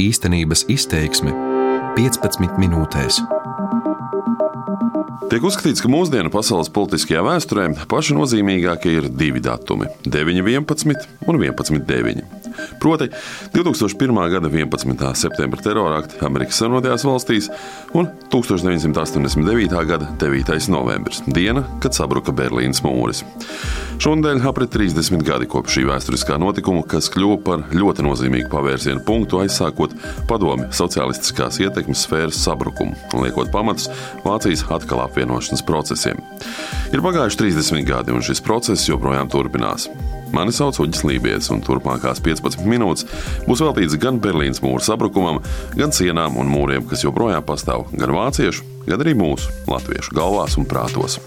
Īstenības 0.00 0.64
izteiksme 0.72 1.32
15 1.96 2.56
minūtēs. 2.62 3.18
Tiek 5.30 5.44
uzskatīts, 5.44 5.82
ka 5.84 5.90
mūsdienu 5.92 6.32
pasaules 6.32 6.70
politiskajā 6.72 7.20
vēsturē 7.26 7.66
paši 7.90 8.16
nozīmīgākie 8.16 8.94
ir 8.96 9.08
divi 9.12 9.42
datumi- 9.44 9.90
9.11 10.16 11.04
un 11.28 11.38
11.9. 11.42 12.39
Proti, 12.80 13.10
2001. 13.52 14.30
gada 14.30 14.48
11. 14.48 15.14
septembra 15.14 15.60
terorakti 15.60 16.16
Amerikas 16.24 16.62
Savienotajās 16.62 17.02
valstīs 17.04 17.48
un 17.92 18.06
1989. 18.32 19.74
gada 19.84 20.06
9. 20.20 20.68
novembris, 20.72 21.20
diena, 21.28 21.66
kad 21.84 21.92
sabruka 21.92 22.32
Berlīnas 22.32 22.80
mūris. 22.80 23.20
Šonadēļ 24.00 24.46
aprit 24.48 24.72
30 24.72 25.20
gadi 25.28 25.48
kopš 25.52 25.76
šī 25.76 25.84
vēsturiskā 25.90 26.38
notikuma, 26.40 26.80
kas 26.88 27.10
kļuva 27.12 27.36
par 27.44 27.66
ļoti 27.76 28.06
nozīmīgu 28.06 28.48
pavērsienu 28.48 29.04
punktu, 29.04 29.42
aizsākot 29.44 29.92
padomi 30.30 30.70
sociālistiskās 30.72 31.60
ietekmes 31.60 32.06
sfēras 32.06 32.40
sabrukumu 32.46 32.96
un 33.12 33.26
liekot 33.26 33.52
pamatus 33.52 33.90
Vācijas 34.24 34.64
atkal 34.72 35.04
apvienošanas 35.04 35.66
procesiem. 35.68 36.24
Ir 36.94 37.04
pagājuši 37.04 37.42
30 37.44 37.84
gadi, 37.92 38.16
un 38.16 38.24
šis 38.24 38.40
process 38.40 38.88
joprojām 38.88 39.28
turpinās. 39.28 39.90
Mani 40.30 40.52
sauc 40.54 40.78
Uģis 40.78 41.02
Lībijams, 41.06 41.48
un 41.50 41.62
turpmākās 41.66 42.22
15 42.22 42.62
minūtes 42.70 43.06
būs 43.48 43.62
veltīts 43.64 43.98
gan 44.00 44.20
Berlīnas 44.22 44.62
mūra 44.62 44.84
sabrukumam, 44.86 45.40
gan 45.74 45.94
sienām 45.94 46.38
un 46.38 46.50
mūriem, 46.52 46.86
kas 46.86 47.02
joprojām 47.02 47.42
pastāv 47.46 47.88
gan 47.96 48.14
vāciešu, 48.14 48.66
gan 48.86 49.02
arī 49.02 49.16
mūsu 49.18 49.50
latviešu 49.70 50.14
galvās 50.14 50.54
un 50.60 50.68
prātos. 50.70 51.18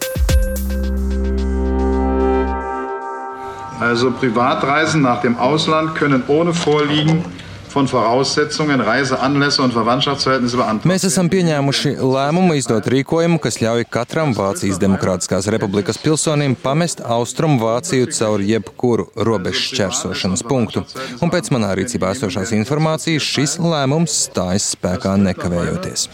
Also 3.84 4.11
Privatreisen 4.11 5.02
nach 5.02 5.22
dem 5.22 5.35
Ausland 5.35 5.95
können 5.95 6.23
ohne 6.30 6.53
Vorliegen 6.53 7.25
von 7.73 7.88
Voraussetzungen, 7.88 8.82
Reiseanlässe 8.82 9.62
un 9.62 9.72
Verwandtschaftsverhältnisse 9.73 10.58
beantragt. 10.58 10.86
Mēs 10.90 11.08
esam 11.08 11.30
pieņēmuši 11.34 11.95
lēmumu 11.98 12.58
izdot 12.59 12.86
rīkojumu, 12.94 13.39
kas 13.42 13.58
ļauj 13.64 13.88
katram 13.94 14.36
Vācijas 14.38 14.78
Demokrātiskās 14.81 15.50
republikas 15.53 15.97
pilsonim 15.97 16.53
pamest 16.59 17.02
austrumu 17.02 17.58
Vāciju 17.64 18.12
caur 18.14 18.44
jebkuru 18.45 19.08
robežu 19.16 19.64
šķērsošanas 19.72 20.45
punktu. 20.45 20.84
Un 21.23 21.34
pēc 21.34 21.50
manā 21.56 21.72
rīcībā 21.80 22.14
esošās 22.14 22.53
informācijas 22.59 23.25
šis 23.25 23.58
lēmums 23.64 24.19
stājas 24.28 24.69
spēkā 24.75 25.16
nekavējoties. 25.23 26.08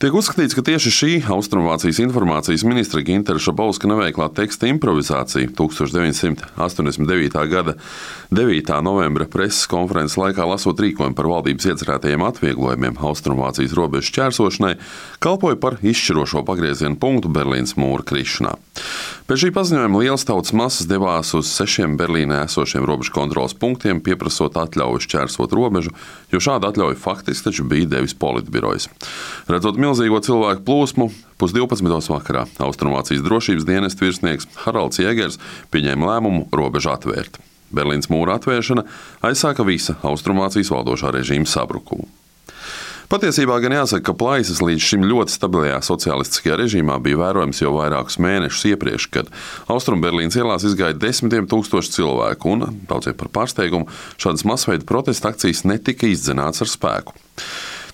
Tiek 0.00 0.18
uzskatīts, 0.18 0.56
ka 0.56 0.66
tieši 0.66 0.94
šī 0.98 1.12
Austrumvācijas 1.30 2.02
informācijas 2.02 2.66
ministra 2.66 3.04
Ginteru 3.06 3.42
Šabauska 3.42 3.90
neveiklā 3.90 4.30
teksta 4.34 4.66
improvizācija 4.70 5.52
1989. 5.54 7.38
gada 7.54 7.76
9 8.30 8.79
novembra 8.84 9.26
preses 9.30 9.66
konferences 9.70 10.16
laikā 10.20 10.44
lasot 10.48 10.78
rīkojumu 10.80 11.16
par 11.18 11.28
valdības 11.30 11.68
iecerētajiem 11.72 12.24
atvieglojumiem 12.26 13.00
Austrumvācijas 13.10 13.74
robežu 13.76 14.10
šķērsošanai, 14.10 14.74
kalpoja 15.22 15.58
par 15.60 15.78
izšķirošo 15.84 16.44
pagrieziena 16.48 16.98
punktu 17.00 17.32
Berlīnas 17.32 17.76
mūra 17.80 18.06
krišanā. 18.06 18.54
Pēc 19.30 19.44
šī 19.44 19.50
paziņojuma 19.54 20.00
liels 20.02 20.26
tautas 20.26 20.54
masas 20.56 20.88
devās 20.90 21.34
uz 21.38 21.50
sešiem 21.52 21.98
Berlīnē 22.00 22.44
esošiem 22.46 22.86
robežu 22.88 23.14
kontrolas 23.14 23.54
punktiem, 23.54 24.00
pieprasot 24.02 24.56
atļauju 24.58 25.04
šķērsot 25.06 25.54
robežu, 25.56 25.94
jo 26.32 26.40
šādu 26.42 26.70
atļauju 26.70 26.98
faktiski 26.98 27.50
taču 27.50 27.66
bija 27.70 27.90
devis 27.98 28.16
politbirojas. 28.18 28.88
Redzot 29.50 29.78
milzīgo 29.80 30.22
cilvēku 30.24 30.66
plūsmu, 30.66 31.10
pusdivpadsmitos 31.40 32.10
vakarā 32.12 32.46
Austrumvācijas 32.62 33.22
drošības 33.26 33.68
dienesta 33.68 34.06
virsnieks 34.06 34.50
Haralds 34.64 35.02
Jēgers 35.02 35.38
pieņēma 35.70 36.10
lēmumu 36.14 36.48
robežu 36.54 36.92
atvērt. 36.94 37.40
Berlīnas 37.74 38.10
mūra 38.12 38.38
atvēršana 38.40 38.86
aizsāka 39.26 39.66
visa 39.66 39.98
Austrumvācijas 40.06 40.72
valdošā 40.74 41.14
režīma 41.18 41.48
sabrukumu. 41.50 42.08
Patiesībā 43.10 43.56
gan 43.58 43.74
jāsaka, 43.74 44.04
ka 44.06 44.12
plaisas 44.14 44.60
līdz 44.62 44.84
šim 44.86 45.04
ļoti 45.10 45.34
stabilajā 45.34 45.80
sociālistiskajā 45.82 46.60
režīmā 46.60 47.00
bija 47.02 47.18
vērojams 47.18 47.58
jau 47.58 47.72
vairākus 47.74 48.20
mēnešus 48.22 48.68
iepriekš, 48.70 49.08
kad 49.10 49.32
Austrumberlīnas 49.66 50.38
ielās 50.38 50.62
izgāja 50.68 50.94
desmitiem 50.94 51.48
tūkstoši 51.50 51.96
cilvēku, 51.96 52.54
un 52.54 52.78
daudziem 52.86 53.18
par 53.18 53.32
pārsteigumu 53.34 53.90
šādas 54.14 54.46
masveida 54.46 54.86
protesta 54.86 55.32
akcijas 55.34 55.64
netika 55.66 56.06
izdzenāts 56.06 56.62
ar 56.62 56.70
spēku. 56.70 57.18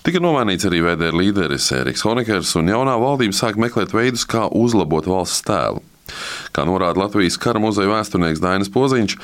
Tika 0.05 0.21
nomainīts 0.21 0.69
arī 0.69 0.83
VDR 0.85 1.17
līderis 1.17 1.71
Eriks 1.79 2.05
Honekers, 2.05 2.53
un 2.61 2.69
jaunā 2.69 2.93
valdība 3.01 3.33
sāk 3.41 3.57
meklēt 3.57 3.97
veidus, 3.97 4.29
kā 4.29 4.45
uzlabot 4.53 5.09
valsts 5.09 5.41
tēlu. 5.49 5.81
Kā 6.55 6.65
norāda 6.67 7.01
Latvijas 7.03 7.37
kara 7.41 7.61
muzeja 7.61 7.91
vēsturnieks 7.91 8.41
Dainis 8.43 8.71
Poziņš, 8.73 9.17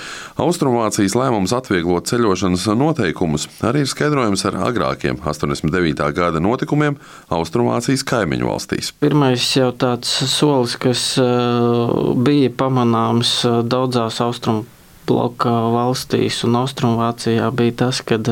Austrumvācijas 0.44 1.16
lēmums 1.18 1.54
atvieglot 1.56 2.10
ceļošanas 2.12 2.68
noteikumus 2.80 3.48
arī 3.66 3.84
ir 3.86 3.92
skaidrojams 3.92 4.46
ar 4.50 4.60
agrākiem 4.70 5.20
89. 5.22 6.04
gada 6.18 6.42
notikumiem 6.44 7.00
Austrumvācijas 7.34 8.06
kaimiņu 8.10 8.50
valstīs. 8.50 8.94
Pirmais 9.04 9.48
jau 9.58 9.72
tāds 9.76 10.12
solis, 10.32 10.78
kas 10.82 11.14
uh, 11.22 12.14
bija 12.18 12.52
pamanāms 12.58 13.40
uh, 13.48 13.62
daudzās 13.66 14.22
austrumu 14.24 14.68
bloka 15.08 15.52
valstīs 15.74 16.44
un 16.48 16.56
Austrumvācijā, 16.62 17.50
bija 17.56 17.82
tas, 17.86 18.00
kad 18.08 18.30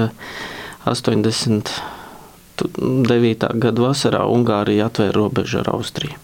80. 0.88 1.72
Uh, 1.72 1.98
9. 2.70 3.48
gada 3.62 3.82
vasarā 3.82 4.26
Ungārija 4.30 4.90
atvēra 4.90 5.16
robežu 5.18 5.62
ar 5.62 5.72
Austriju. 5.76 6.18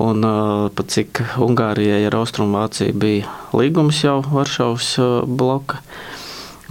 Un 0.00 0.26
pat 0.74 0.90
cik 0.90 1.20
Ungārijai 1.38 2.02
ar 2.08 2.16
Austrumvāciju 2.18 2.96
bija 2.98 3.30
līgums 3.54 4.00
jau 4.02 4.18
Varšavas 4.26 4.96
bloka. 5.30 5.78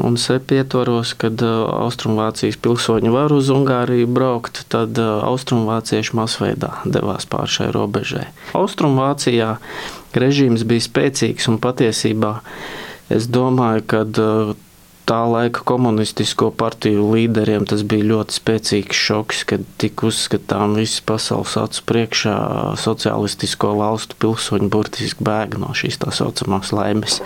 Un 0.04 0.18
sepi 0.18 0.58
ietvaros, 0.58 1.14
kad 1.22 1.40
Austrumvācijas 1.46 2.58
pilsoņi 2.60 3.12
var 3.14 3.32
uz 3.36 3.52
Ungāriju 3.54 4.10
braukt, 4.10 4.64
tad 4.74 4.98
austrumvācieši 4.98 6.18
masveidā 6.18 6.72
devās 6.84 7.30
pāri 7.30 7.54
šai 7.56 7.70
robežai. 7.76 8.26
Austrumvācijā 8.58 9.54
režīms 10.18 10.66
bija 10.68 10.88
spēcīgs 10.88 11.48
un 11.52 11.62
patiesībā 11.62 12.40
es 13.14 13.30
domāju, 13.30 13.86
ka 13.86 14.04
tā 15.09 15.19
laika 15.28 15.64
komunistisko 15.68 16.50
partiju 16.56 17.09
līderiem 17.12 17.66
tas 17.68 17.84
bija 17.88 18.06
ļoti 18.12 18.38
spēcīgs 18.38 19.00
šoks, 19.08 19.44
kad 19.50 19.66
tika 19.81 20.08
uzskatām 20.09 20.78
visas 20.78 21.03
pasaules 21.06 21.56
acu 21.59 21.84
priekšā 21.90 22.36
sociālistisko 22.80 23.74
valstu 23.80 24.18
pilsoņi 24.24 24.69
burtiski 24.72 25.25
bēga 25.25 25.59
no 25.62 25.74
šīs 25.78 26.00
tā 26.03 26.13
saucamās 26.16 26.72
laimes 26.75 27.19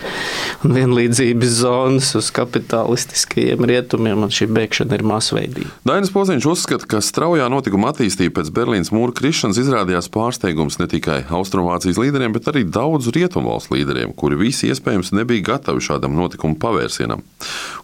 un 0.66 0.74
vienlīdzības 0.78 1.54
zonas 1.62 2.14
uz 2.18 2.32
kapitalistiskajiem 2.36 3.68
rietumiem, 3.70 4.26
un 4.26 4.34
šī 4.34 4.50
bēgšana 4.58 4.98
ir 4.98 5.06
masveidīga. 5.08 5.72
Dainis 5.88 6.14
Poziņš 6.16 6.50
uzskata, 6.50 6.90
ka 6.90 7.02
straujā 7.06 7.48
notikuma 7.52 7.92
attīstība 7.94 8.40
pēc 8.40 8.52
Berlīnas 8.56 8.94
mūra 8.96 9.16
krišanas 9.18 9.62
izrādījās 9.62 10.10
pārsteigums 10.14 10.80
ne 10.82 10.90
tikai 10.92 11.22
Austrumvācijas 11.38 12.00
līderiem, 12.02 12.34
bet 12.36 12.50
arī 12.52 12.66
daudzu 12.66 13.14
rietumvalstu 13.16 13.78
līderiem, 13.78 14.16
kuri 14.18 14.40
visi 14.42 14.72
iespējams 14.72 15.14
nebija 15.18 15.46
gatavi 15.54 15.84
šādam 15.84 16.18
notikuma 16.18 16.58
pavērsienam. 16.62 17.24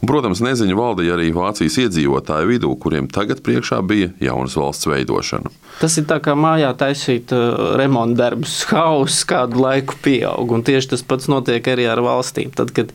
Un, 0.02 0.08
protams, 0.10 0.42
neziņa 0.44 0.78
valdīja 0.78 1.18
arī 1.18 1.30
Vācijas 1.36 1.80
iedzīvotāju 1.86 2.50
vidū, 2.52 2.74
kuriem 2.80 3.10
tagad 3.12 3.44
priekšā 3.46 3.82
bija 3.88 4.12
jaunas 4.24 4.58
valsts 4.60 4.90
veidošana. 4.90 5.52
Tas 5.82 5.98
ir 6.00 6.08
tā 6.10 6.20
kā 6.24 6.36
mājā 6.38 6.74
taisīt 6.80 7.34
uh, 7.36 7.76
remonta 7.80 8.26
darbus, 8.26 8.62
hauss 8.72 9.24
kādu 9.30 9.64
laiku 9.64 9.98
pieaug, 10.04 10.58
tieši 10.66 10.94
tas 10.96 11.06
pats 11.08 11.32
notiek 11.32 11.68
arī 11.74 11.88
ar 11.90 12.04
valstīm. 12.06 12.54
Tad, 12.56 12.74
kad 12.76 12.94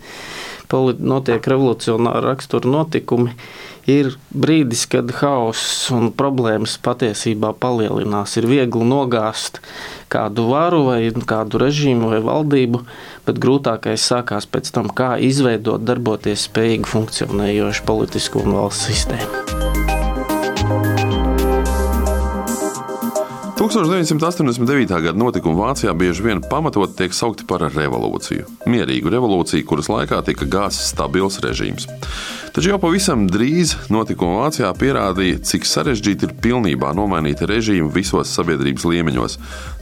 notiek 0.72 1.46
revolucionāra 1.48 2.32
rakstura 2.32 2.68
notikumi, 2.68 3.34
ir 3.88 4.12
brīdis, 4.30 4.84
kad 4.92 5.10
hauss 5.22 5.88
un 5.94 6.10
problēmas 6.12 6.76
patiesībā 6.84 7.54
palielinās. 7.60 8.36
Ir 8.40 8.48
viegli 8.50 8.88
nogāzt 8.88 9.62
kādu 10.12 10.48
varu 10.52 10.84
vai 10.90 11.00
kādu 11.08 11.62
režīmu 11.64 12.12
vai 12.12 12.20
valdību, 12.24 12.82
bet 13.28 13.40
grūtākais 13.40 14.10
sākās 14.12 14.48
pēc 14.48 14.72
tam, 14.76 14.92
kā 14.92 15.16
izveidot 15.20 15.84
darboties 15.88 16.48
spējīgu 16.50 16.92
funkcionējošu 16.92 17.88
politisko 17.88 18.44
un 18.44 18.60
valsts 18.60 18.92
sistēmu. 18.92 19.67
1989. 23.68 24.88
gada 24.88 25.18
notikumi 25.18 25.58
Vācijā 25.60 25.92
bieži 25.92 26.24
vien 26.24 26.40
pamatot 26.40 26.94
tiek 26.96 27.12
saukti 27.12 27.44
par 27.48 27.66
revolūciju. 27.68 28.46
Mierīgu 28.70 29.12
revolūciju, 29.12 29.66
kuras 29.68 29.90
laikā 29.92 30.22
tika 30.24 30.48
gāzts 30.48 30.88
stabils 30.94 31.36
režīms. 31.44 31.84
Taču 32.58 32.72
jau 32.72 32.78
pavisam 32.82 33.20
drīz 33.30 33.76
notikumi 33.86 34.40
Vācijā 34.40 34.72
pierādīja, 34.74 35.36
cik 35.46 35.62
sarežģīti 35.70 36.26
ir 36.26 36.32
pilnībā 36.42 36.88
nomainīt 36.98 37.44
režīmu 37.46 37.92
visos 37.94 38.32
sabiedrības 38.34 38.82
līmeņos, 38.82 39.36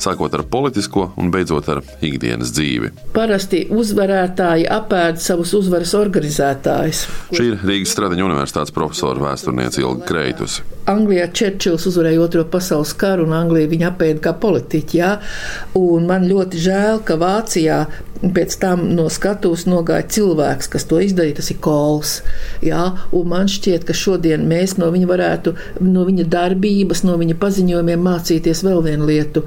sākot 0.04 0.36
ar 0.36 0.42
politisko 0.52 1.06
un 1.16 1.32
beidzot 1.32 1.70
ar 1.72 1.80
ikdienas 2.04 2.52
dzīvi. 2.52 2.90
Parasti 3.16 3.62
uzvarētāji 3.72 4.68
apēd 4.76 5.24
savus 5.24 5.54
uzvaras 5.56 5.94
organizētājus. 5.96 7.06
Šī 7.32 7.46
ir 7.54 7.64
Rīgas 7.64 7.96
Stradiņa 7.96 8.28
Universitātes 8.28 8.76
profesora 8.76 9.24
vēsturniece 9.30 9.80
Ilga 9.80 10.04
Kreitus. 10.10 10.58
Anglijā 10.92 11.30
Čērčils 11.32 11.88
uzvarēja 11.88 12.20
Otro 12.26 12.44
pasaules 12.44 12.92
karu, 13.00 13.24
un 13.24 13.32
Anglija 13.40 13.72
viņa 13.72 13.88
apēda 13.88 14.20
kā 14.28 14.36
politiķi. 14.44 15.00
Ja? 15.00 15.14
Man 16.06 16.28
ļoti 16.28 16.60
žēl, 16.68 17.00
ka 17.08 17.16
Vācijā 17.24 17.86
pēc 18.20 18.56
tam 18.60 18.84
no 18.96 19.06
skatuves 19.12 19.66
nogāja 19.68 20.06
cilvēks, 20.16 20.70
kas 20.72 20.86
to 20.88 21.00
izdarīja. 21.04 21.38
Tas 21.40 21.50
ir 21.52 21.60
Kols. 21.64 22.18
Un 23.16 23.28
man 23.30 23.50
šķiet, 23.50 23.86
ka 23.88 23.96
šodien 23.96 24.46
mēs 24.48 24.76
no 24.80 24.90
viņa 24.94 25.10
varētu, 25.10 25.54
no 25.86 26.06
viņa 26.08 26.26
darbības, 26.32 27.04
no 27.06 27.18
viņa 27.20 27.38
paziņojumiem 27.42 28.02
mācīties 28.08 28.64
vēl 28.66 28.82
vienu 28.86 29.06
lietu, 29.10 29.46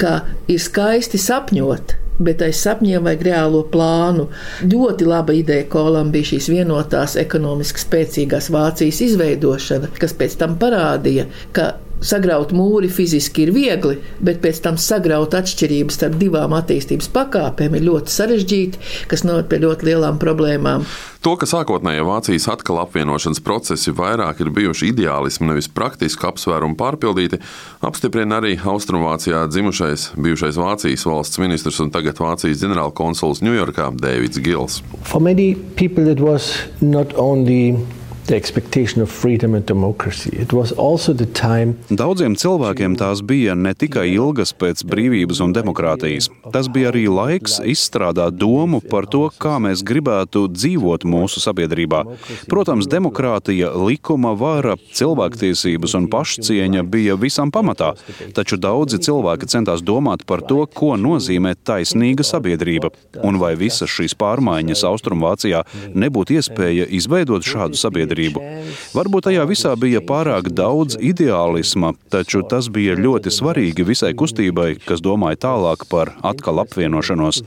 ka 0.00 0.22
ir 0.48 0.62
skaisti 0.62 1.20
sapņot 1.20 2.00
bet 2.22 2.42
aiz 2.46 2.60
sapņiem 2.62 3.06
vajag 3.08 3.24
reālo 3.26 3.64
plānu. 3.70 4.28
Ļoti 4.70 5.08
laba 5.08 5.34
ideja 5.34 5.66
Kolam 5.70 6.12
bija 6.14 6.34
šīs 6.34 6.50
vienotās, 6.52 7.16
ekonomiski 7.20 7.82
spēcīgās 7.82 8.52
Vācijas 8.54 9.00
izveidošana, 9.08 9.90
kas 9.98 10.14
pēc 10.18 10.38
tam 10.38 10.54
parādīja, 10.60 11.26
ka 11.56 11.72
sagraut 12.04 12.52
mūri 12.54 12.90
fiziski 12.92 13.46
ir 13.46 13.54
viegli, 13.54 13.96
bet 14.24 14.42
pēc 14.44 14.60
tam 14.64 14.78
sagraut 14.80 15.34
atšķirības 15.36 15.98
starp 15.98 16.18
divām 16.20 16.54
attīstības 16.56 17.10
pakāpēm 17.14 17.78
ir 17.78 17.88
ļoti 17.88 18.14
sarežģīti, 18.14 18.84
kas 19.10 19.24
noved 19.26 19.48
pie 19.50 19.62
ļoti 19.64 19.90
lielām 19.90 20.20
problēmām. 20.22 20.86
To, 21.24 21.32
ka 21.40 21.48
sākotnējie 21.48 22.04
Vācijas 22.04 22.50
atkal 22.52 22.82
apvienošanas 22.82 23.40
procesi 23.40 23.94
vairāk 23.96 24.42
ir 24.44 24.50
bijuši 24.52 24.90
ideālismu, 24.92 25.48
nevis 25.48 25.70
praktisku 25.72 26.28
apsvērumu 26.28 26.76
pārpildīti, 26.76 27.40
apstiprina 27.80 28.42
arī 28.42 28.58
Austrumvācijā 28.60 29.46
dzimušais 29.48 30.10
bijušais 30.20 30.60
Vācijas 30.60 31.06
valsts 31.08 31.40
ministrs 31.40 31.80
un 31.80 31.92
tagad 31.94 32.20
Vācijas 32.20 32.60
ģenerālkonsuls 32.60 33.40
Ņujorkā 33.44 33.88
Dēvids 34.04 34.42
Gils. 34.44 34.82
For 35.08 35.20
many 35.24 35.54
people 35.80 36.12
it 36.12 36.20
was 36.20 36.52
not 36.82 37.16
only 37.16 37.72
Daudziem 41.92 42.38
cilvēkiem 42.40 42.94
tās 42.96 43.20
bija 43.20 43.52
ne 43.52 43.74
tikai 43.76 44.06
ilgas 44.14 44.54
pēc 44.56 44.80
brīvības 44.88 45.42
un 45.44 45.52
demokrātijas. 45.52 46.30
Tas 46.54 46.70
bija 46.72 46.88
arī 46.88 47.02
laiks 47.12 47.58
izstrādāt 47.68 48.38
domu 48.40 48.80
par 48.80 49.04
to, 49.12 49.26
kā 49.28 49.58
mēs 49.60 49.82
gribētu 49.84 50.46
dzīvot 50.54 51.04
mūsu 51.04 51.42
sabiedrībā. 51.44 52.00
Protams, 52.48 52.88
demokrātija, 52.88 53.74
likuma 53.76 54.32
vara, 54.40 54.78
cilvēktiesības 54.96 55.96
un 56.00 56.08
pašcieņa 56.08 56.86
bija 56.88 57.18
visam 57.20 57.52
pamatā, 57.52 57.92
taču 58.32 58.56
daudzi 58.56 59.02
cilvēki 59.04 59.50
centās 59.52 59.84
domāt 59.84 60.24
par 60.24 60.46
to, 60.48 60.62
ko 60.72 60.94
nozīmē 60.96 61.58
taisnīga 61.60 62.24
sabiedrība 62.24 62.94
un 63.20 63.36
vai 63.42 63.52
visas 63.60 63.92
šīs 63.92 64.16
pārmaiņas 64.16 64.86
Austrumvācijā 64.88 65.60
nebūtu 65.92 66.40
iespēja 66.40 66.88
izveidot 66.88 67.44
šādu 67.44 67.76
sabiedrību 67.76 68.13
sabiedrību. 68.14 68.42
Varbūt 68.94 69.28
tajā 69.28 69.44
visā 69.48 69.74
bija 69.76 70.00
pārāk 70.00 70.50
daudz 70.54 70.96
ideālisma, 71.00 71.94
taču 72.10 72.42
tas 72.42 72.68
bija 72.68 72.94
ļoti 72.96 73.30
svarīgi 73.30 73.84
visai 73.84 74.14
kustībai, 74.14 74.78
kas 74.86 75.00
domāja 75.00 75.36
tālāk 75.48 75.86
par 75.90 76.14
atkal 76.22 76.62
apvienošanos. 76.64 77.42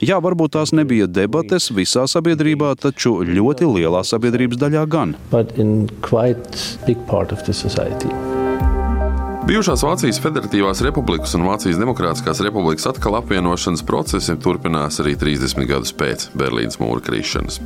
Jā, 0.00 0.20
varbūt 0.20 0.56
tās 0.56 0.72
nebija 0.72 1.06
debates 1.06 1.70
visā 1.72 2.06
sabiedrībā, 2.06 2.74
taču 2.76 3.22
ļoti 3.24 3.66
lielā 3.66 4.04
sabiedrības 4.04 4.60
daļā 4.60 4.86
gan. 4.88 5.16
Bijušās 9.42 9.82
Vācijas 9.82 10.20
Federatīvās 10.22 10.84
Republikas 10.86 11.32
un 11.34 11.42
Vācijas 11.48 11.80
Demokrātiskās 11.80 12.38
Republikas 12.46 12.86
atkal 12.86 13.16
apvienošanas 13.18 13.82
procesi 13.82 14.36
turpinās 14.38 15.00
arī 15.02 15.16
30 15.18 15.66
gadus 15.66 15.90
pēc 15.98 16.28
Berlīnas 16.38 16.78
mūra 16.78 17.02
krišanas. 17.02 17.58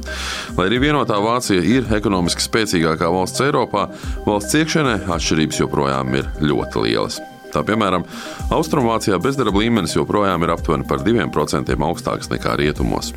Lai 0.57 0.71
arī 0.71 0.81
vienotā 0.87 1.21
Vācija 1.21 1.61
ir 1.61 1.93
ekonomiski 1.99 2.47
spēcīgākā 2.49 3.13
valsts 3.13 3.45
Eiropā, 3.45 3.91
valsts 4.25 4.57
iekšienē 4.57 5.03
atšķirības 5.05 5.65
joprojām 5.67 6.17
ir 6.17 6.31
ļoti 6.41 6.87
lielas. 6.89 7.21
Tā 7.53 7.61
piemēram, 7.65 8.03
Austrumvācijā 8.53 9.17
bezdarba 9.23 9.61
līmenis 9.63 9.95
joprojām 9.97 10.43
ir 10.45 10.53
aptuveni 10.57 10.85
par 10.89 11.05
2% 11.05 11.77
augstāks 11.89 12.33
nekā 12.33 12.57
rietumos. 12.61 13.13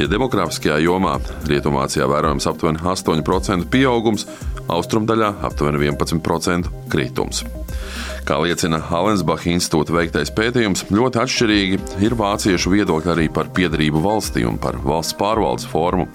Ja 0.00 0.08
demogrāfiskajā 0.08 0.78
jomā 0.84 1.16
Rietumvācijā 1.48 2.06
vērojams 2.08 2.46
aptuveni 2.48 2.80
8% 2.80 3.68
pieaugums, 3.72 4.28
austrumdaļā 4.72 5.34
aptuveni 5.46 5.86
11% 5.90 6.72
kritums. 6.92 7.44
Kā 8.26 8.40
liecina 8.42 8.80
Allensbacha 8.90 9.52
institūta 9.52 9.94
veiktais 9.94 10.32
pētījums, 10.34 10.88
ļoti 10.90 11.20
atšķirīgi 11.22 11.76
ir 12.02 12.16
vāciešu 12.18 12.72
viedokļi 12.72 13.12
arī 13.12 13.26
par 13.30 13.52
piedarību 13.54 14.02
valstī 14.02 14.42
un 14.48 14.58
par 14.58 14.80
valsts 14.82 15.14
pārvaldes 15.20 15.68
formu. 15.70 16.08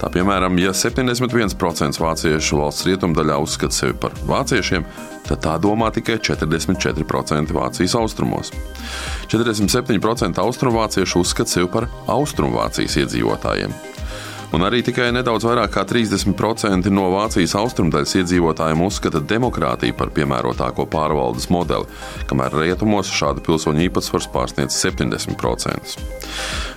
Tā 0.00 0.10
piemēram, 0.12 0.60
ja 0.60 0.74
71% 0.76 2.02
vāciešu 2.04 2.60
valsts 2.60 2.84
rietumdaļā 2.90 3.40
uzskata 3.46 3.78
sevi 3.78 3.96
par 4.02 4.12
vāciešiem, 4.28 4.84
tad 5.24 5.40
tā 5.46 5.56
domā 5.56 5.88
tikai 5.94 6.18
44% 6.20 7.56
Vācijas 7.56 7.96
austrumos. 7.96 8.52
47% 9.32 10.44
austrumvāciešu 10.44 11.24
uzskata 11.24 11.56
sevi 11.56 11.72
par 11.72 11.88
austrumvācijas 12.12 13.00
iedzīvotājiem 13.06 13.72
un 14.52 14.64
arī 14.66 14.82
tikai 14.84 15.08
nedaudz 15.14 15.46
vairāk 15.48 15.72
kā 15.74 15.84
30% 15.88 16.90
no 16.92 17.06
Vācijas 17.14 17.54
austrumdaļas 17.58 18.14
iedzīvotājiem 18.20 18.82
uzskata 18.84 19.22
demokrātiju 19.24 19.96
par 19.98 20.12
piemērotāko 20.14 20.86
pārvaldes 20.92 21.48
modeli, 21.54 21.88
kamēr 22.30 22.56
rietumos 22.60 23.12
šāda 23.14 23.44
pilsoņu 23.44 23.86
īpatsvars 23.88 24.28
pārsniedz 24.34 24.76
70%. 24.76 25.96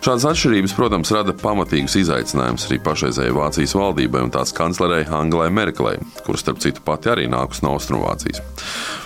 Šādas 0.06 0.28
atšķirības, 0.31 0.75
protams, 0.78 1.12
rada 1.16 1.36
pamatīgus 1.36 1.98
izaicinājumus 2.04 2.68
arī 2.69 2.80
pašreizējai 2.86 3.36
Vācijas 3.36 3.75
valdībai 3.75 4.24
un 4.28 4.34
tās 4.34 4.54
kanclerei 4.56 5.04
Angelai 5.10 5.50
Merkelei, 5.52 5.98
kuras, 6.24 6.46
starp 6.46 6.62
citu, 6.64 6.86
pati 6.86 7.12
arī 7.12 7.28
nākus 7.31 7.64
no 7.66 7.75
Austrumvācijas. 7.75 8.44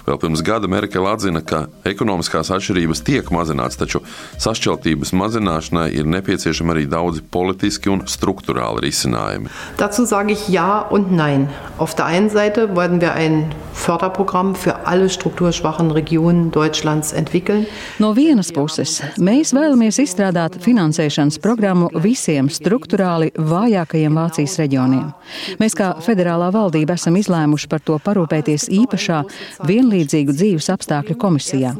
Vēl 0.06 0.18
pirms 0.22 0.42
gada 0.46 0.70
Merkele 0.72 1.12
atzina, 1.12 1.44
ka 1.46 1.68
ekonomiskās 1.88 2.50
atšķirības 2.54 3.04
tiek 3.06 3.28
mazināts, 3.34 3.78
taču 3.80 4.02
sašķeltības 4.42 5.14
mazināšanai 5.18 5.88
ir 5.94 6.10
nepieciešami 6.10 6.74
arī 6.74 6.88
daudzi 6.90 7.24
politiski 7.32 7.92
un 7.94 8.04
struktūrāli 8.10 8.51
risinājumi. 8.56 9.50
Dazu 9.78 10.06
sage 10.06 10.34
ich 10.34 10.50
ja 10.50 10.80
und 10.80 11.12
nein. 11.12 11.50
Auf 11.78 11.96
der 11.96 12.06
einen 12.06 12.30
Seite 12.30 12.76
wollen 12.76 13.02
wir 13.02 13.14
ein 13.14 13.52
Förderprogramm 13.74 14.54
für 14.56 14.86
alle 14.86 15.10
strukturschwachen 15.10 15.92
Regionen 15.92 16.52
Deutschlands 16.52 17.14
entwickeln. 17.14 17.66
No 18.00 18.16
vienas 18.16 18.52
puses, 18.52 19.00
mēs 19.18 19.54
vēlamies 19.56 19.98
izstrādāt 20.04 20.60
finansēšanas 20.62 21.40
programmu 21.42 21.90
visiem 22.04 22.50
struktūrāli 22.52 23.32
vājākajiem 23.38 24.20
Vācijas 24.20 24.58
reģioniem. 24.62 25.08
Mēs 25.62 25.76
kā 25.78 25.94
federālā 26.04 26.52
valdība 26.54 26.98
esam 27.00 27.18
izlēmuši 27.18 27.70
par 27.72 27.82
to 27.88 27.98
parūpēties 28.04 28.68
īpašā 28.76 29.24
vienlīdzīgu 29.70 30.36
dzīves 30.36 30.70
apstākļu 30.76 31.18
komisijā. 31.22 31.74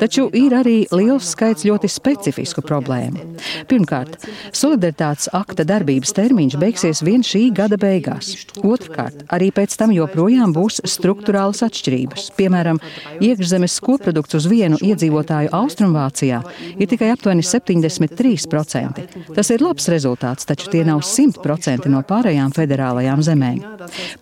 Taču 0.00 0.28
ir 0.32 0.56
arī 0.56 0.78
liels 0.94 1.34
skaits 1.34 1.66
ļoti 1.68 1.90
specifisku 1.90 2.64
problēmu. 2.64 3.26
Pirmkārt, 3.68 4.16
solidaritātes 4.54 5.28
akta 5.36 5.66
darbības 5.68 6.11
termiņš 6.16 6.56
beigsies 6.60 7.00
vien 7.04 7.24
šī 7.26 7.46
gada 7.56 7.78
beigās. 7.80 8.34
Otrkārt, 8.62 9.24
arī 9.32 9.48
pēc 9.54 9.74
tam 9.80 9.92
joprojām 9.94 10.52
būs 10.54 10.82
struktūrālas 10.88 11.62
atšķirības. 11.66 12.28
Piemēram, 12.36 12.78
iekšzemes 13.24 13.78
koprodukts 13.82 14.36
uz 14.38 14.46
vienu 14.50 14.78
iedzīvotāju 14.84 15.52
Austrumvācijā 15.56 16.42
ir 16.76 16.90
tikai 16.90 17.12
aptuveni 17.14 17.44
73%. 17.46 19.06
Tas 19.32 19.50
ir 19.54 19.64
labs 19.64 19.88
rezultāts, 19.92 20.46
taču 20.48 20.70
tie 20.72 20.84
nav 20.86 21.02
100% 21.06 21.88
no 21.92 22.04
pārējām 22.06 22.52
federālajām 22.54 23.24
zemēm. 23.24 23.64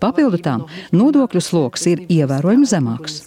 Papildu 0.01 0.41
tam 0.45 0.67
nodokļu 0.95 1.45
sloks 1.45 1.89
ir 1.91 2.05
ievērojami 2.07 2.71
zemāks. 2.71 3.21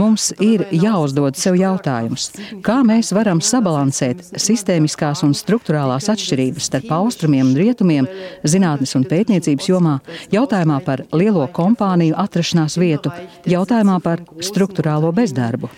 Mums 0.00 0.30
ir 0.40 0.66
jāuzdod 0.72 1.38
sev 1.38 1.60
jautājums, 1.60 2.30
kā 2.66 2.80
mēs 2.86 3.12
varam 3.16 3.44
sabalansēt 3.44 4.32
sistēmiskās 4.40 5.24
un 5.26 5.36
struktūrālās 5.36 6.08
atšķirības 6.12 6.70
starp 6.70 6.92
austrumiem 7.00 7.52
un 7.52 7.58
rietumiem 7.58 7.89
zinātnes 8.46 8.94
un 8.98 9.04
pētniecības 9.08 9.68
jomā, 9.70 9.96
jautājumā 10.32 10.78
par 10.86 11.04
lielo 11.16 11.46
kompāniju 11.54 12.16
atrašanās 12.20 12.76
vietu, 12.80 13.12
jautājumā 13.50 13.98
par 14.04 14.22
struktūrālo 14.44 15.12
bezdarbu. 15.16 15.70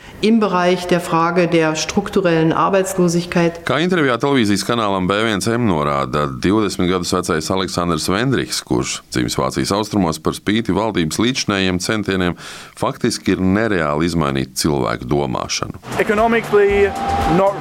Kā 3.69 3.79
intervijā 3.83 4.19
televīzijas 4.23 4.67
kanālam 4.69 5.09
B1M 5.11 5.67
norāda 5.69 6.27
20 6.33 6.91
gadus 6.91 7.15
vecais 7.17 7.51
Aleksandrs 7.57 8.09
Vendriks, 8.13 8.63
kurš 8.67 8.99
dzimis 9.13 9.39
Vācijas 9.39 9.75
austrumos 9.77 10.21
par 10.23 10.37
spīti 10.39 10.75
valdības 10.77 11.21
līdzinējiem 11.23 11.81
centieniem, 11.83 12.39
faktiski 12.79 13.37
ir 13.37 13.43
nereāli 13.45 14.09
izmainīt 14.11 14.57
cilvēku 14.63 15.09
domāšanu. 15.09 15.81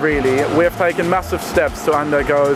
Really. 0.02 0.42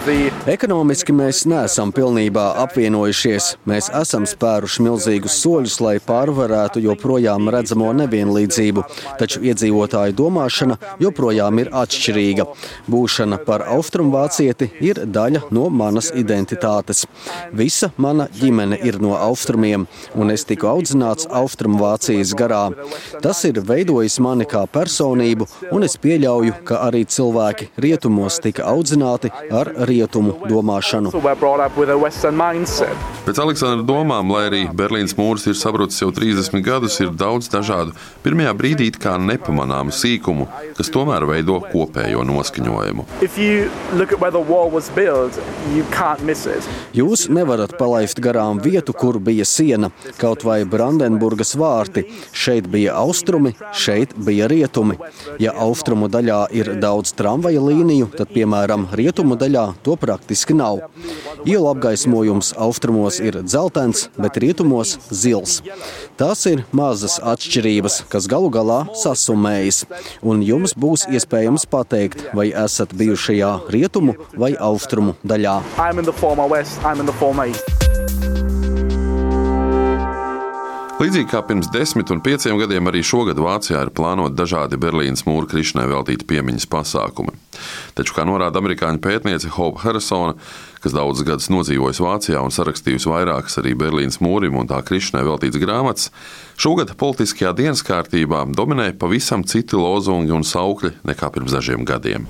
The... 0.05 0.31
Ekonomiski 0.51 1.13
mēs 1.15 1.43
neesam 1.49 1.84
esam 1.85 1.93
pilnībā 1.93 2.43
apvienojušies. 2.63 3.57
Mēs 3.69 3.91
esam 3.93 4.25
spēruši 4.25 4.81
milzīgus 4.81 5.37
soļus, 5.43 5.77
lai 5.83 5.99
pārvarētu 6.01 6.81
joprojām 6.81 7.49
redzamo 7.53 7.91
nevienlīdzību, 7.93 8.83
taču 9.19 9.43
iedzīvotāju 9.45 10.15
domāšana 10.17 10.77
joprojām 10.99 11.59
ir 11.61 11.69
atšķirīga. 11.69 12.47
Būšana 12.89 13.37
par 13.45 13.65
austrumvācieti 13.69 14.71
ir 14.81 15.03
daļa 15.05 15.43
no 15.51 15.69
manas 15.69 16.09
identitātes. 16.09 17.05
Visa 17.53 17.91
mana 17.97 18.27
ģimene 18.33 18.79
ir 18.81 18.97
no 18.99 19.13
austrumiem, 19.19 19.85
un 20.15 20.33
es 20.33 20.45
tiku 20.45 20.71
audzināts 20.71 21.29
austrumvācijas 21.29 22.33
garā. 22.33 22.71
Tas 23.21 23.43
ir 23.45 23.61
veidojis 23.61 24.17
mani 24.19 24.49
kā 24.49 24.65
personību, 24.65 25.45
un 25.71 25.85
es 25.85 25.99
pieļauju, 26.01 26.63
ka 26.65 26.81
arī 26.87 27.05
cilvēki 27.05 27.69
rietumos 27.77 28.41
tika 28.41 28.65
audzināti 28.73 29.29
ar 29.53 29.73
rietumu 29.85 30.39
domāšanu. 30.49 31.13
Pēc 33.25 33.39
Aleksandra 33.41 33.83
domām, 33.83 34.29
lai 34.31 34.43
arī 34.47 34.61
Berlīnas 34.71 35.15
mūris 35.17 35.47
ir 35.49 35.57
sabrucis 35.59 36.01
jau 36.03 36.11
30 36.13 36.61
gadus, 36.63 36.99
ir 37.01 37.09
daudz 37.17 37.49
dažādu, 37.51 37.95
pirmajā 38.23 38.53
brīdī 38.57 38.91
kā 38.95 39.15
nepamanāmu 39.19 39.91
sīkumu, 39.95 40.45
kas 40.77 40.91
tomēr 40.93 41.25
veido 41.27 41.57
kopējo 41.71 42.21
noskaņojumu. 42.29 43.05
Jūs 46.95 47.25
nevarat 47.33 47.75
palaist 47.79 48.21
garām 48.23 48.61
vietu, 48.63 48.93
kur 48.93 49.19
bija 49.19 49.47
siena, 49.49 49.89
kaut 50.21 50.45
vai 50.47 50.61
Brandenburgas 50.69 51.55
vārti. 51.59 52.05
Šeit 52.31 52.69
bija 52.71 52.95
austrumi, 53.01 53.55
šeit 53.73 54.13
bija 54.15 54.47
rietumi. 54.51 54.99
Ja 55.41 55.55
austrumu 55.65 56.07
daļā 56.13 56.39
ir 56.55 56.75
daudz 56.79 57.15
tramvaja 57.17 57.63
līniju, 57.65 58.11
tad, 58.15 58.31
piemēram, 58.35 58.87
rietumu 58.95 59.35
daļā 59.39 59.65
to 59.83 59.97
praktiski 59.99 60.55
nav. 60.55 60.85
Ielu 61.65 61.73
apgaismojums 61.73 62.53
austrumos 62.61 62.75
austrumos 62.85 63.19
ir 63.19 63.41
dzeltens, 63.41 64.09
bet 64.21 64.37
rietumos 64.37 64.99
zils. 65.09 65.63
Tās 66.13 66.45
ir 66.45 66.61
mazas 66.69 67.17
atšķirības, 67.17 68.03
kas 68.11 68.27
galu 68.29 68.51
galā 68.53 68.83
sasumējas, 69.01 69.87
un 70.21 70.43
jums 70.45 70.75
būs 70.77 71.07
iespējams 71.09 71.65
pateikt, 71.65 72.21
vai 72.37 72.51
esat 72.53 72.93
bijušajā 72.93 73.51
rietumu 73.73 74.13
vai 74.37 74.53
austrumu 74.53 75.17
daļā. 75.25 75.57
Līdzīgi 80.95 81.27
kā 81.27 81.41
pirms 81.43 81.67
desmit 81.73 82.11
un 82.13 82.21
pieciem 82.23 82.55
gadiem, 82.61 82.85
arī 82.87 83.01
šogad 83.03 83.41
Vācijā 83.41 83.81
ir 83.83 83.89
plānoti 83.97 84.37
dažādi 84.39 84.77
Berlīnas 84.79 85.25
mūra 85.27 85.49
krišanai 85.51 85.89
veltīti 85.91 86.23
piemiņas 86.29 86.69
pasākumi. 86.71 87.33
Taču, 87.97 88.15
kā 88.15 88.23
norāda 88.23 88.61
amerikāņu 88.61 89.01
pētniece 89.03 89.51
Hope 89.57 89.83
Harrisona, 89.83 90.37
kas 90.85 90.93
daudzus 90.93 91.25
gadus 91.25 91.47
nodzīvojusi 91.49 92.03
Vācijā 92.05 92.41
un 92.45 92.53
sarakstījusi 92.53 93.09
vairākas 93.09 93.57
arī 93.61 93.73
Berlīnas 93.79 94.19
mūrim 94.21 94.57
un 94.59 94.69
tā 94.69 94.77
krišanai 94.85 95.23
veltītas 95.25 95.61
grāmatas, 95.61 96.11
šogad 96.61 96.93
politiskajā 96.99 97.55
dienas 97.57 97.81
kārtībā 97.85 98.43
dominē 98.53 98.91
pavisam 99.01 99.41
citi 99.49 99.79
lozungi 99.79 100.35
un 100.35 100.45
saukļi 100.45 100.91
nekā 101.09 101.31
pirms 101.33 101.55
dažiem 101.57 101.87
gadiem. 101.89 102.27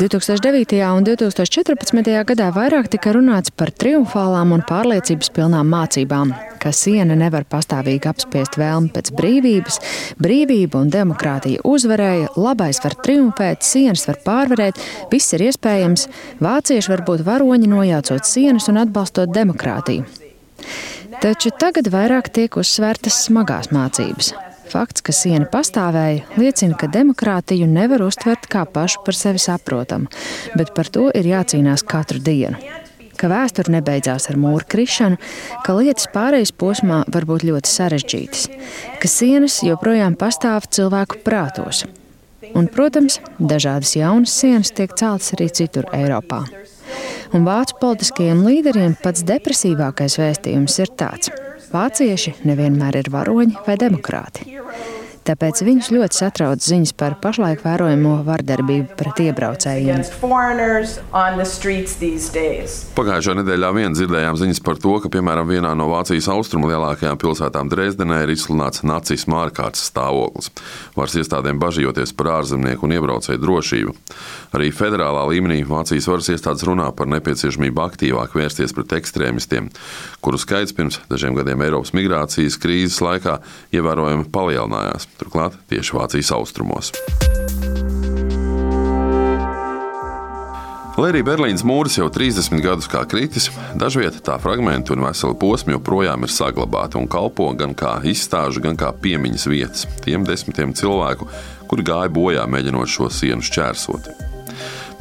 2009. 0.00 0.80
un 0.96 1.10
2014. 1.10 2.16
gadā 2.32 2.48
vairāk 2.56 2.88
tika 2.96 3.12
runāts 3.12 3.52
par 3.52 3.74
triumfālām 3.76 4.56
un 4.56 4.64
pārliecības 4.64 5.32
pilnām 5.36 5.68
mācībām 5.76 6.53
ka 6.64 6.72
siena 6.72 7.16
nevar 7.18 7.44
pastāvīgi 7.48 8.08
apspiest 8.08 8.56
vēlmi 8.60 8.90
pēc 8.94 9.12
brīvības, 9.18 9.80
brīvība 10.22 10.80
un 10.80 10.92
demokrātija 10.92 11.64
uzvarēja, 11.68 12.32
labais 12.40 12.80
var 12.84 12.96
triumfēt, 13.04 13.64
sienas 13.66 14.06
var 14.08 14.20
pārvarēt, 14.24 14.80
viss 15.12 15.36
ir 15.36 15.44
iespējams, 15.50 16.08
vācieši 16.44 16.92
var 16.94 17.04
būt 17.08 17.24
varoņi 17.26 17.68
nojaucot 17.70 18.28
sienas 18.28 18.70
un 18.72 18.80
atbalstot 18.80 19.34
demokrātiju. 19.34 20.06
Taču 21.20 21.52
tagad 21.60 21.90
vairāk 21.92 22.32
tiek 22.34 22.56
uzsvērtas 22.58 23.20
smagās 23.28 23.70
mācības. 23.74 24.32
Fakts, 24.72 25.04
ka 25.04 25.12
siena 25.14 25.46
pastāvēja, 25.46 26.24
liecina, 26.40 26.74
ka 26.80 26.88
demokrātiju 26.90 27.68
nevar 27.70 28.02
uztvert 28.06 28.48
kā 28.50 28.64
pašu 28.64 29.04
par 29.06 29.14
sevi 29.18 29.42
saprotamu, 29.42 30.08
bet 30.56 30.72
par 30.74 30.90
to 30.90 31.10
ir 31.14 31.28
jācīnās 31.28 31.84
katru 31.86 32.24
dienu 32.24 32.83
ka 33.20 33.30
vēsture 33.32 33.72
nebeidzās 33.74 34.28
ar 34.30 34.38
mūru 34.40 34.66
krišanu, 34.68 35.18
ka 35.66 35.76
lietas 35.78 36.08
pārejas 36.14 36.52
posmā 36.52 37.02
var 37.14 37.26
būt 37.28 37.46
ļoti 37.48 37.70
sarežģītas, 37.70 38.48
ka 39.02 39.10
sienas 39.10 39.60
joprojām 39.66 40.16
pastāv 40.20 40.68
cilvēku 40.70 41.22
prātos. 41.26 41.84
Un, 42.54 42.68
protams, 42.70 43.18
dažādas 43.38 43.96
jaunas 43.96 44.34
sienas 44.34 44.70
tiek 44.76 44.92
celtas 44.98 45.32
arī 45.34 45.48
citur 45.50 45.88
Eiropā. 45.96 46.44
Un 47.34 47.46
vācu 47.46 47.80
politiskajiem 47.80 48.44
līderiem 48.46 48.94
pats 49.02 49.24
depresīvākais 49.26 50.18
vēstījums 50.20 50.78
ir 50.84 50.92
tāds: 51.00 51.32
Vācieši 51.74 52.36
nevienmēr 52.46 53.00
ir 53.00 53.10
varoņi 53.10 53.64
vai 53.66 53.74
demokrāti. 53.80 54.46
Tāpēc 55.24 55.62
viņus 55.64 55.86
ļoti 55.88 56.18
satrauc 56.18 56.60
ziņas 56.60 56.90
par 57.00 57.14
pašlaik 57.22 57.62
vērojamo 57.64 58.18
vardarbību 58.26 58.92
pret 58.98 59.22
iebraucējiem. 59.24 60.02
Pagājušā 62.98 63.36
nedēļā 63.38 63.70
vien 63.72 63.96
dzirdējām 63.96 64.36
ziņas 64.36 64.60
par 64.66 64.76
to, 64.84 64.92
ka 65.00 65.08
piemēram 65.14 65.48
vienā 65.48 65.70
no 65.80 65.86
Vācijas 65.88 66.28
austrumu 66.28 66.68
lielākajām 66.68 67.16
pilsētām 67.22 67.70
Dresdenē 67.72 68.18
ir 68.26 68.34
izsludināts 68.34 68.84
nacisma 68.84 69.46
ārkārtas 69.46 69.86
stāvoklis. 69.88 70.50
Varas 70.92 71.16
iestādēm 71.22 71.56
bažījoties 71.62 72.12
par 72.20 72.34
ārzemnieku 72.42 72.84
un 72.84 72.94
iebraucēju 72.98 73.40
drošību. 73.40 73.96
Arī 74.60 74.68
federālā 74.76 75.24
līmenī 75.32 75.62
Vācijas 75.64 76.10
varas 76.12 76.28
iestādes 76.36 76.68
runā 76.68 76.90
par 76.92 77.08
nepieciešamību 77.14 77.86
aktīvāk 77.86 78.36
vērsties 78.36 78.76
pret 78.76 78.92
ekstrēmistiem, 79.00 79.72
kuru 80.20 80.44
skaits 80.44 80.76
pirms 80.76 81.00
dažiem 81.08 81.40
gadiem 81.40 81.64
Eiropas 81.64 81.96
migrācijas 81.96 82.60
krīzes 82.60 83.00
laikā 83.00 83.40
ievērojami 83.72 84.28
palielinājās 84.36 85.13
turklāt 85.20 85.56
tieši 85.70 85.98
Vācijas 85.98 86.32
austrumos. 86.36 86.92
Lai 90.94 91.08
arī 91.10 91.24
Berlīnas 91.26 91.64
mūris 91.66 91.96
jau 91.98 92.06
30 92.06 92.60
gadus 92.62 92.86
kā 92.86 93.00
kritis, 93.10 93.48
dažviet 93.74 94.20
tā 94.22 94.36
fragmenti 94.38 94.92
un 94.94 95.02
veseli 95.02 95.34
posmi 95.40 95.74
joprojām 95.74 96.22
ir 96.22 96.30
saglabāti 96.30 97.00
un 97.00 97.08
kalpo 97.10 97.48
gan 97.58 97.74
kā 97.74 97.96
izstāžu, 98.06 98.62
gan 98.62 98.78
kā 98.78 98.92
piemiņas 99.02 99.48
vietas 99.50 99.88
tiem 100.06 100.22
desmitiem 100.28 100.70
cilvēku, 100.78 101.26
kuri 101.66 101.86
gāja 101.90 102.12
bojā 102.14 102.46
mēģinot 102.46 102.94
šo 102.94 103.10
sienu 103.10 103.42
šķērsot. 103.42 104.06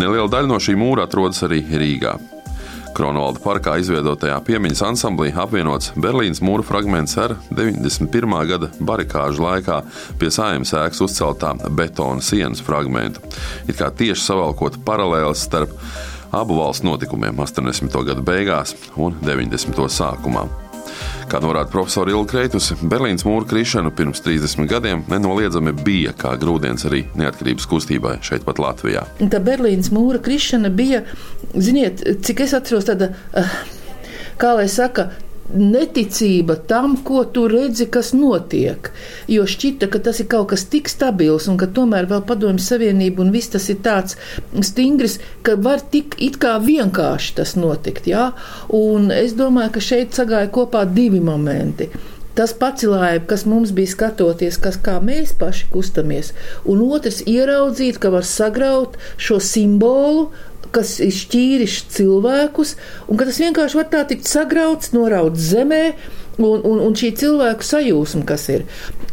Neliela 0.01 0.31
daļa 0.33 0.49
no 0.49 0.57
šī 0.57 0.73
mūra 0.81 1.05
atrodas 1.05 1.45
arī 1.45 1.61
Rīgā. 1.61 2.17
Kronvalda 2.93 3.41
parkā 3.41 3.75
izveidotajā 3.81 4.35
piemiņas 4.45 4.83
ansamblī 4.85 5.31
apvienots 5.33 5.91
Berlīnas 5.97 6.43
mūra 6.45 6.65
fragments 6.65 7.15
ar 7.21 7.35
91. 7.49 8.35
gada 8.49 8.69
barikāžu 8.77 9.41
laikā 9.43 9.79
pie 10.21 10.29
sājuma 10.33 10.67
ēkas 10.83 11.01
uzceltā 11.05 11.55
betona 11.73 12.21
sienas 12.21 12.61
fragmentu. 12.65 13.23
It 13.67 13.79
kā 13.81 13.89
tieši 13.89 14.21
savalkot 14.27 14.81
paralēles 14.85 15.45
starp 15.47 15.73
abu 16.33 16.59
valstu 16.61 16.91
notikumiem 16.91 17.41
80. 17.41 17.97
gada 18.11 18.25
beigās 18.25 18.77
un 18.97 19.17
90. 19.25 19.89
sākumā. 19.97 20.47
Kā 21.31 21.39
norāda 21.43 21.71
profesora 21.71 22.13
Ilga 22.13 22.29
Kreitus, 22.33 22.71
Berlīnas 22.81 23.25
mūra 23.27 23.47
krišana 23.49 23.91
pirms 23.95 24.23
30 24.25 24.67
gadiem 24.69 25.03
nenoliedzami 25.11 25.73
bija 25.83 26.13
kā 26.17 26.35
grūdienis 26.39 26.87
arī 26.89 27.03
neatkarības 27.19 27.67
kustībai 27.69 28.17
šeit, 28.25 28.45
pat 28.47 28.61
Latvijā. 28.61 29.05
Tā 29.19 29.41
Berlīnas 29.43 29.91
mūra 29.95 30.21
krišana 30.23 30.71
bija, 30.73 31.03
ziniet, 31.55 32.03
cik 32.25 32.45
es 32.45 32.55
atceros, 32.57 32.87
tāda, 32.89 33.13
eh, 33.33 33.55
kā 34.41 34.55
lai 34.57 34.67
saka, 34.71 35.09
neticība 35.51 36.55
tam, 36.67 36.95
ko 37.05 37.23
tu 37.25 37.45
redzi, 37.51 37.87
kas 37.91 38.13
notiek. 38.15 38.89
Jo 39.31 39.45
šķita, 39.49 39.89
ka 39.91 39.99
tas 40.07 40.21
ir 40.23 40.29
kaut 40.31 40.51
kas 40.53 40.65
tik 40.71 40.89
stabils 40.91 41.49
un 41.51 41.59
ka 41.61 41.67
tomēr 41.75 42.07
vēl 42.09 42.23
padomju 42.29 42.63
savienība 42.63 43.23
un 43.25 43.33
viss 43.35 43.51
tas 43.53 43.67
ir 43.73 43.81
tāds 43.85 44.17
stingrs, 44.65 45.19
ka 45.45 45.57
var 45.59 45.83
tik 45.93 46.17
it 46.23 46.39
kā 46.41 46.55
vienkārši 46.63 47.37
tas 47.41 47.55
notikt. 47.59 48.07
Jā? 48.09 48.31
Un 48.73 49.11
es 49.13 49.35
domāju, 49.37 49.75
ka 49.75 49.83
šeit 49.83 50.17
sagāja 50.17 50.51
kopā 50.53 50.87
divi 50.89 51.21
momenti. 51.23 51.91
Tas 52.33 52.49
pacilāja, 52.57 53.19
kas 53.29 53.43
mums 53.45 53.69
bija 53.77 53.91
skatoties, 53.91 54.57
kas, 54.57 54.79
kā 54.81 54.95
mēs 55.05 55.35
paši 55.37 55.67
kustamies, 55.69 56.31
un 56.65 56.81
otrs 56.87 57.21
ieraudzīt, 57.29 57.99
ka 58.01 58.09
var 58.15 58.25
sagraut 58.25 58.97
šo 59.21 59.37
simbolu 59.37 60.31
kas 60.73 60.97
ir 61.03 61.13
šķīris 61.13 61.77
cilvēkus, 61.93 62.75
un 63.07 63.19
ka 63.19 63.27
tas 63.29 63.39
vienkārši 63.43 63.79
var 63.79 63.89
tā 63.93 64.03
tikt 64.09 64.29
sagrauts, 64.29 64.93
norauts 64.95 65.51
zemē, 65.53 65.83
un, 66.37 66.61
un, 66.65 66.81
un 66.81 66.95
šī 66.97 67.11
cilvēku 67.19 67.65
sajūsma, 67.65 68.23
kas 68.27 68.47
ir. 68.53 68.65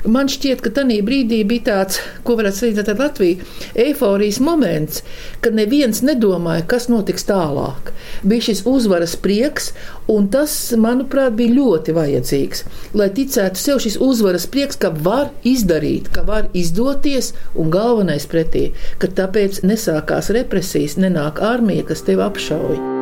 Man 0.08 0.30
šķiet, 0.32 0.62
ka 0.64 0.72
tajā 0.78 1.00
brīdī 1.04 1.42
bija 1.44 1.66
tāds, 1.66 2.00
ko 2.24 2.36
varētu 2.38 2.56
salīdzināt 2.56 2.92
ar 2.92 3.00
Latviju, 3.02 3.48
eifórijas 3.84 4.40
moments, 4.44 5.02
kad 5.44 5.56
neviens 5.56 6.00
nedomāja, 6.06 6.64
kas 6.70 6.88
notiks 6.92 7.26
tālāk. 7.28 7.92
Bija 8.24 8.48
šis 8.48 8.62
uzvaras 8.68 9.16
prieks, 9.20 9.72
un 10.10 10.30
tas, 10.32 10.54
manuprāt, 10.80 11.36
bija 11.36 11.56
ļoti 11.58 11.96
vajadzīgs. 11.96 12.64
Lai 12.96 13.10
ticētu 13.16 13.60
sev 13.60 13.82
šis 13.84 13.98
uzvaras 14.00 14.48
prieks, 14.50 14.80
ka 14.80 14.92
var 14.94 15.28
izdarīt, 15.44 16.08
ka 16.14 16.24
var 16.28 16.48
izdoties, 16.56 17.34
un 17.60 17.72
galvenais 17.74 18.24
pretī, 18.30 18.70
ka 19.02 19.12
tāpēc 19.20 19.60
nesākās 19.68 20.32
represijas, 20.36 20.96
nenāk 21.00 21.44
armija, 21.44 21.90
kas 21.92 22.06
tevi 22.08 22.24
apšauja. 22.24 22.99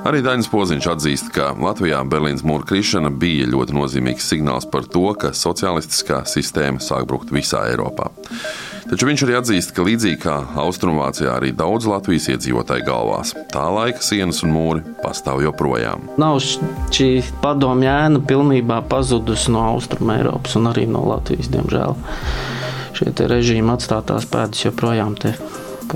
Arī 0.00 0.22
Dainis 0.24 0.48
Poziņš 0.48 0.86
atzīst, 0.94 1.26
ka 1.34 1.50
Latvijā 1.60 1.98
Berlīnas 2.08 2.40
mūra 2.46 2.64
krišana 2.64 3.10
bija 3.12 3.44
ļoti 3.52 3.74
nozīmīgs 3.76 4.30
signāls 4.32 4.64
par 4.72 4.86
to, 4.88 5.02
ka 5.20 5.34
sociālistiskā 5.36 6.22
sistēma 6.24 6.80
sāk 6.80 7.04
brukt 7.10 7.28
visā 7.34 7.66
Eiropā. 7.68 8.06
Taču 8.88 9.10
viņš 9.10 9.24
arī 9.26 9.36
atzīst, 9.36 9.74
ka 9.76 9.84
līdzīgi 9.84 10.18
kā 10.22 10.36
Austrumvācijā, 10.62 11.34
arī 11.34 11.50
daudz 11.56 11.84
Latvijas 11.90 12.30
iedzīvotāju 12.32 12.86
galvās 12.86 13.34
tā 13.52 13.66
laika 13.68 14.00
sienas 14.02 14.40
un 14.46 14.54
mūri 14.56 14.96
pastāv 15.02 15.44
joprojām. 15.44 16.08
Nav 16.20 16.40
šī 16.48 17.10
padomju 17.44 17.92
ēna 17.92 18.24
pilnībā 18.24 18.80
pazudusi 18.88 19.52
no 19.52 19.66
Austrum 19.74 20.14
Eiropas 20.16 20.56
un 20.56 20.72
arī 20.72 20.86
no 20.88 21.04
Latvijas, 21.10 21.52
diemžēl. 21.52 21.94
Šie 22.96 23.12
režīmi 23.34 23.76
atstātās 23.76 24.24
pēdas 24.32 24.64
joprojām 24.64 25.12
te, 25.20 25.36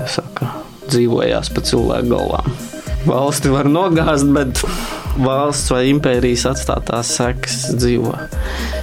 saka, 0.05 0.53
dzīvojās 0.93 1.51
pa 1.57 1.65
cilvēku 1.65 2.13
galvām 2.13 2.74
valsti 3.05 3.51
var 3.53 3.69
nogāzt, 3.69 4.27
bet 4.35 4.61
valsts 5.21 5.71
vai 5.73 5.85
impērijas 5.91 6.45
atstātās 6.51 7.15
sekas 7.17 7.61
dzīvo 7.77 8.13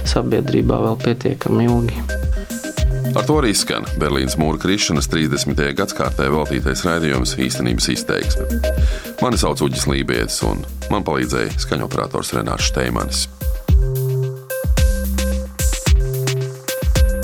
sabiedrībā 0.09 0.79
vēl 0.87 0.99
pietiekami 1.03 1.67
ilgi. 1.69 2.03
Ar 3.13 3.27
to 3.29 3.35
arī 3.37 3.51
skan 3.53 3.85
Berlīnas 4.01 4.39
mūra 4.41 4.57
krišanas 4.57 5.05
30. 5.11 5.59
gadsimtē 5.77 6.31
veltītais 6.33 6.81
raidījums 6.87 7.35
īstenības 7.45 7.89
izteiksme. 7.93 8.47
Mani 9.21 9.37
sauc 9.37 9.61
Uģis 9.61 9.85
Lībijams, 9.91 10.39
un 10.49 10.65
man 10.89 11.05
palīdzēja 11.05 11.53
skaņoperators 11.67 12.33
Renārs 12.39 12.71
Steimanis. 12.73 13.27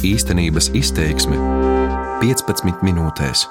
Īstenības 0.05 0.69
izteiksme 0.77 1.41
15 2.21 2.85
minūtēs. 2.85 3.49